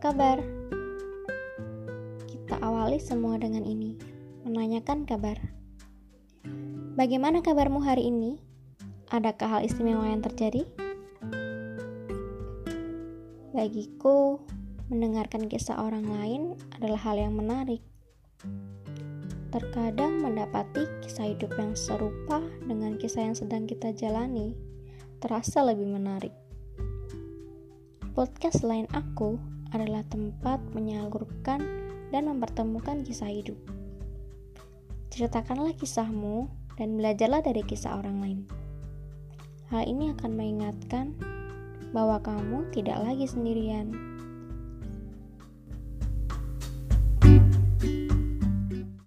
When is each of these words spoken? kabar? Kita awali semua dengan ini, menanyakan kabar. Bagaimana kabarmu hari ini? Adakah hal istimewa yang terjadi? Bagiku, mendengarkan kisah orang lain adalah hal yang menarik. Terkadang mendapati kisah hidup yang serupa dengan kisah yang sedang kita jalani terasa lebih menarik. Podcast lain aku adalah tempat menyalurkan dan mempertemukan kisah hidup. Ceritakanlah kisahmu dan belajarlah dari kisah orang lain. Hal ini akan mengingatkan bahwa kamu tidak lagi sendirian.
kabar? 0.00 0.40
Kita 2.24 2.56
awali 2.64 2.96
semua 2.96 3.36
dengan 3.36 3.68
ini, 3.68 4.00
menanyakan 4.48 5.04
kabar. 5.04 5.36
Bagaimana 6.96 7.44
kabarmu 7.44 7.84
hari 7.84 8.08
ini? 8.08 8.40
Adakah 9.12 9.60
hal 9.60 9.62
istimewa 9.68 10.08
yang 10.08 10.24
terjadi? 10.24 10.64
Bagiku, 13.52 14.40
mendengarkan 14.88 15.52
kisah 15.52 15.76
orang 15.84 16.08
lain 16.08 16.42
adalah 16.80 17.04
hal 17.04 17.20
yang 17.20 17.36
menarik. 17.36 17.84
Terkadang 19.52 20.24
mendapati 20.24 20.88
kisah 21.04 21.28
hidup 21.28 21.52
yang 21.60 21.76
serupa 21.76 22.40
dengan 22.64 22.96
kisah 22.96 23.28
yang 23.28 23.36
sedang 23.36 23.68
kita 23.68 23.92
jalani 23.92 24.56
terasa 25.20 25.60
lebih 25.60 25.92
menarik. 25.92 26.49
Podcast 28.20 28.68
lain 28.68 28.84
aku 28.92 29.40
adalah 29.72 30.04
tempat 30.04 30.60
menyalurkan 30.76 31.56
dan 32.12 32.28
mempertemukan 32.28 33.00
kisah 33.00 33.32
hidup. 33.32 33.56
Ceritakanlah 35.08 35.72
kisahmu 35.80 36.44
dan 36.76 37.00
belajarlah 37.00 37.40
dari 37.40 37.64
kisah 37.64 37.96
orang 37.96 38.20
lain. 38.20 38.40
Hal 39.72 39.88
ini 39.88 40.12
akan 40.12 40.36
mengingatkan 40.36 41.16
bahwa 41.96 42.20
kamu 42.20 42.68
tidak 42.76 43.00
lagi 43.00 43.24
sendirian. 43.24 43.88